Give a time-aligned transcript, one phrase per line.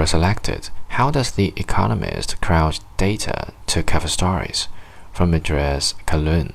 [0.00, 4.66] For selected, how does the economist crowd data to cover stories?
[5.12, 6.54] From Idrees Kahloon.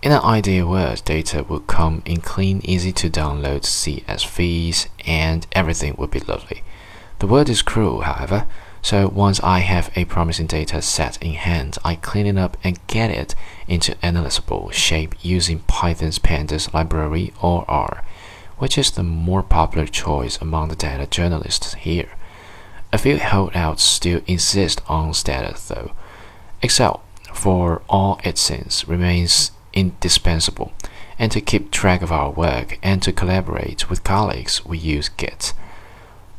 [0.00, 5.94] In an ideal world, data would come in clean, easy to download CSVs, and everything
[5.98, 6.62] would be lovely.
[7.18, 8.46] The world is cruel, however,
[8.80, 12.86] so once I have a promising data set in hand, I clean it up and
[12.86, 13.34] get it
[13.66, 18.02] into analyzable shape using Python's pandas library or R,
[18.56, 22.08] which is the more popular choice among the data journalists here.
[22.90, 25.92] A few holdouts still insist on Stata though.
[26.62, 27.02] Excel,
[27.34, 30.72] for all its sins, remains indispensable,
[31.18, 35.52] and to keep track of our work and to collaborate with colleagues, we use Git.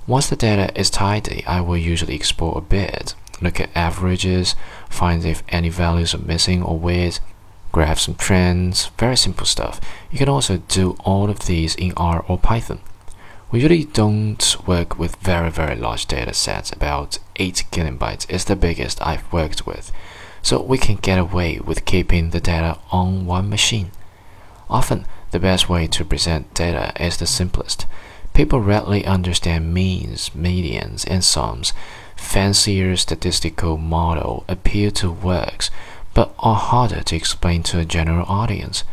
[0.08, 4.56] Once the data is tidy, I will usually explore a bit, look at averages,
[4.90, 7.20] find if any values are missing or weird,
[7.72, 9.80] graph some trends, very simple stuff.
[10.10, 12.80] You can also do all of these in R or Python.
[13.52, 18.56] We usually don't work with very very large data sets, about 8 kilobytes is the
[18.56, 19.92] biggest I've worked with,
[20.44, 23.90] so we can get away with keeping the data on one machine.
[24.70, 27.88] Often, the best way to present data is the simplest.
[28.36, 31.74] People rarely understand means, medians, and sums.
[32.16, 35.72] Fancier statistical models appeal to works,
[36.14, 38.84] but are harder to explain to a general audience.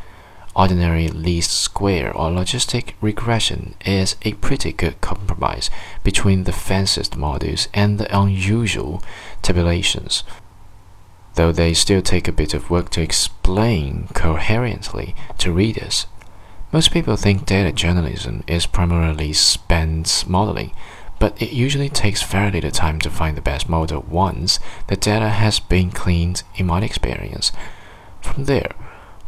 [0.57, 5.69] Ordinary least square or logistic regression is a pretty good compromise
[6.03, 9.03] between the fanciest models and the unusual
[9.43, 10.25] tabulations,
[11.35, 16.07] though they still take a bit of work to explain coherently to readers.
[16.73, 20.73] Most people think data journalism is primarily spent modeling,
[21.19, 25.29] but it usually takes very little time to find the best model once the data
[25.29, 27.53] has been cleaned, in my experience.
[28.23, 28.71] From there,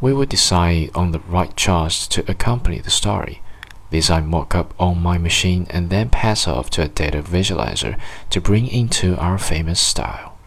[0.00, 3.42] we will decide on the right charts to accompany the story.
[3.90, 7.98] These I mock up on my machine and then pass off to a data visualizer
[8.30, 10.37] to bring into our famous style.